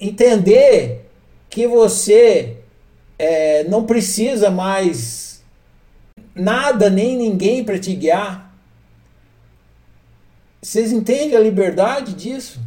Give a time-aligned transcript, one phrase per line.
[0.00, 1.06] entender
[1.50, 2.56] que você
[3.18, 5.42] é, não precisa mais
[6.34, 8.54] nada nem ninguém para te guiar.
[10.62, 12.60] Vocês entendem a liberdade disso?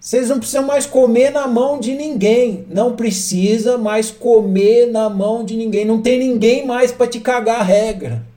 [0.00, 2.64] Vocês não precisam mais comer na mão de ninguém.
[2.70, 5.84] Não precisa mais comer na mão de ninguém.
[5.84, 8.29] Não tem ninguém mais para te cagar a regra.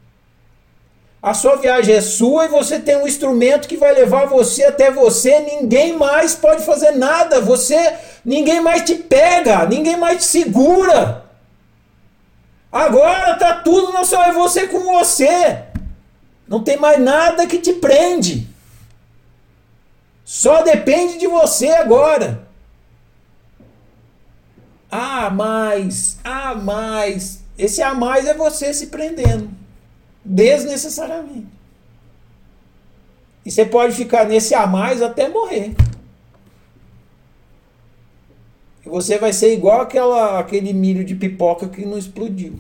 [1.23, 4.91] A sua viagem é sua e você tem um instrumento que vai levar você até
[4.91, 5.39] você.
[5.39, 7.39] Ninguém mais pode fazer nada.
[7.39, 7.95] Você,
[8.25, 11.23] ninguém mais te pega, ninguém mais te segura.
[12.69, 15.63] Agora tá tudo não só é você com você.
[16.45, 18.49] Não tem mais nada que te prende.
[20.25, 22.45] Só depende de você agora.
[24.91, 27.39] Ah, mais, ah, mais.
[27.57, 29.62] Esse a mais é você se prendendo.
[30.23, 31.47] Desnecessariamente.
[33.45, 35.75] E você pode ficar nesse a mais até morrer.
[38.85, 42.55] E você vai ser igual aquela, aquele milho de pipoca que não explodiu.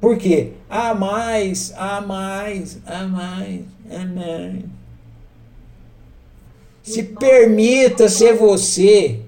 [0.00, 0.52] Por quê?
[0.68, 4.64] A mais, a mais, a mais, a mais.
[6.82, 9.20] Se permita ser você,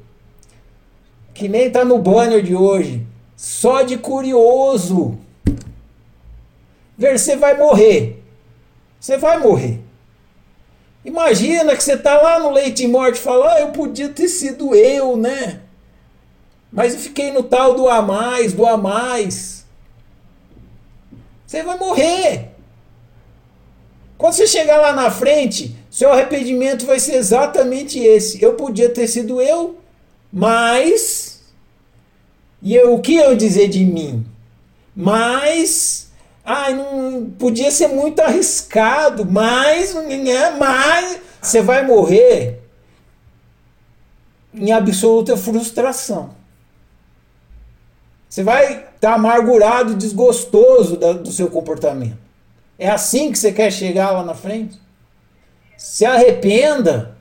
[1.33, 5.17] que nem tá no banner de hoje, só de curioso.
[6.99, 8.23] Você vai morrer.
[9.01, 9.81] Você vai morrer.
[11.05, 14.29] Imagina que você tá lá no leite de morte e fala, ah, eu podia ter
[14.29, 15.61] sido eu, né?
[16.73, 19.65] Mas eu fiquei no tal do a mais, do a mais.
[21.47, 22.55] Você vai morrer.
[24.17, 28.43] Quando você chegar lá na frente, seu arrependimento vai ser exatamente esse.
[28.43, 29.79] Eu podia ter sido eu,
[30.33, 31.43] mas.
[32.63, 34.25] E eu, o que eu dizer de mim?
[34.97, 36.11] Mas.
[36.45, 39.95] Ai, não podia ser muito arriscado, mas.
[40.59, 41.21] Mas.
[41.41, 42.61] Você vai morrer
[44.53, 46.35] em absoluta frustração.
[48.29, 52.19] Você vai estar tá amargurado, desgostoso do seu comportamento.
[52.79, 54.79] É assim que você quer chegar lá na frente?
[55.77, 57.17] Se arrependa.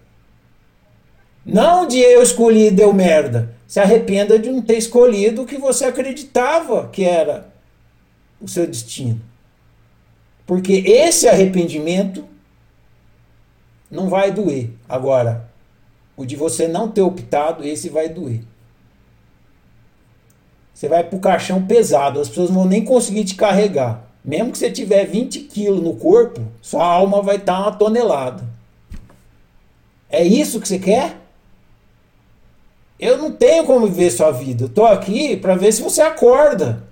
[1.46, 3.54] Não de eu escolhi e deu merda.
[3.68, 7.53] Se arrependa de não ter escolhido o que você acreditava que era
[8.44, 9.22] o seu destino.
[10.46, 12.26] Porque esse arrependimento
[13.90, 14.72] não vai doer.
[14.88, 15.50] Agora,
[16.18, 18.42] o de você não ter optado, esse vai doer.
[20.74, 24.10] Você vai pro caixão pesado, as pessoas vão nem conseguir te carregar.
[24.26, 28.44] Mesmo que você tiver 20 quilos no corpo, sua alma vai estar uma tonelada.
[30.10, 31.18] É isso que você quer?
[33.00, 34.66] Eu não tenho como viver sua vida.
[34.66, 36.84] Eu tô aqui para ver se você acorda.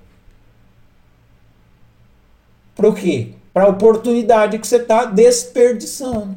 [2.81, 3.35] Para o quê?
[3.53, 6.35] Para a oportunidade que você está desperdiçando.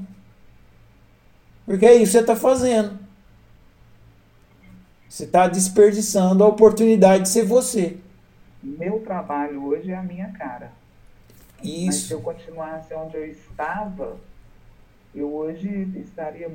[1.65, 2.99] Porque é isso que você está fazendo.
[5.09, 7.97] Você está desperdiçando a oportunidade de ser você.
[8.63, 10.71] Meu trabalho hoje é a minha cara.
[11.63, 11.87] Isso.
[11.87, 14.19] Mas se eu continuasse onde eu estava,
[15.15, 15.67] eu hoje
[15.97, 16.55] estaria,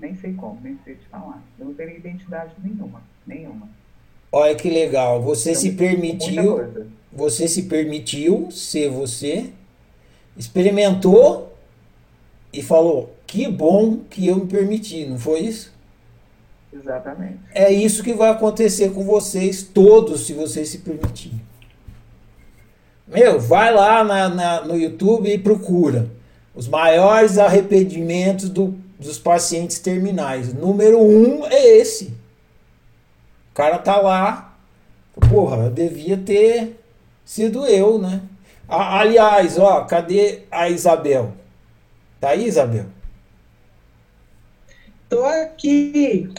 [0.00, 1.40] nem sei como, nem sei te falar.
[1.56, 3.68] Eu não teria identidade nenhuma, nenhuma.
[4.30, 9.46] Olha que legal, você então, se permitiu, você se permitiu ser você,
[10.36, 11.52] experimentou
[12.52, 15.72] e falou, que bom que eu me permiti, não foi isso?
[16.72, 17.38] Exatamente.
[17.54, 21.40] É isso que vai acontecer com vocês todos, se vocês se permitirem.
[23.06, 26.10] Meu, vai lá na, na, no YouTube e procura
[26.54, 30.52] os maiores arrependimentos do, dos pacientes terminais.
[30.52, 32.12] Número um é esse.
[33.58, 34.56] Cara tá lá.
[35.28, 36.80] Porra, devia ter
[37.24, 38.22] sido eu, né?
[38.68, 41.32] aliás, ó, cadê a Isabel?
[42.20, 42.84] Tá aí, Isabel?
[45.08, 46.32] Tô aqui.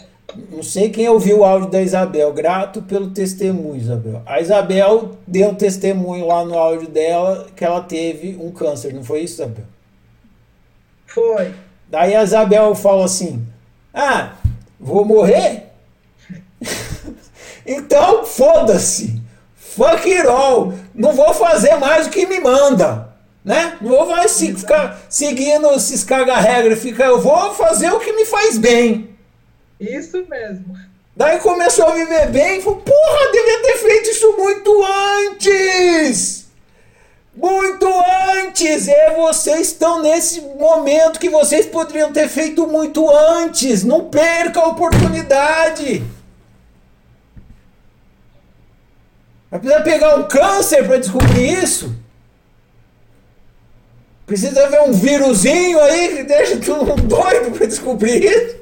[0.50, 2.32] Não sei quem ouviu o áudio da Isabel.
[2.32, 4.22] Grato pelo testemunho, Isabel.
[4.26, 9.04] A Isabel deu um testemunho lá no áudio dela que ela teve um câncer, não
[9.04, 9.66] foi isso, Isabel?
[11.06, 11.54] Foi.
[11.90, 13.46] Daí a Isabel falou assim:
[13.94, 14.36] Ah,
[14.80, 15.69] vou morrer?
[17.72, 19.22] Então, foda-se.
[19.56, 20.74] Fuck it all.
[20.96, 23.10] Não vou fazer mais o que me manda.
[23.46, 23.78] Né?
[23.80, 26.78] Não vou mais ficar seguindo esses caga-regra.
[27.06, 29.16] Eu vou fazer o que me faz bem.
[29.80, 30.76] Isso mesmo.
[31.16, 34.84] Daí começou a viver bem e falou: porra, devia ter feito isso muito
[35.30, 36.46] antes!
[37.36, 37.88] Muito
[38.38, 38.88] antes!
[38.88, 43.84] E vocês estão nesse momento que vocês poderiam ter feito muito antes.
[43.84, 46.04] Não perca a oportunidade.
[49.52, 51.96] Mas precisa pegar um câncer para descobrir isso?
[54.26, 58.60] Precisa ver um vírusinho aí que deixa todo mundo doido para descobrir isso?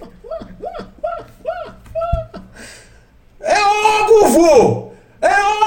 [3.42, 4.94] É óculo!
[5.22, 5.67] É óbvio!